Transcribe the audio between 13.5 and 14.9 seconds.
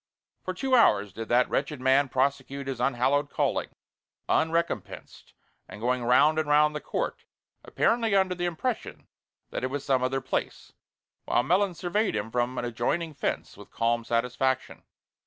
with calm satisfaction.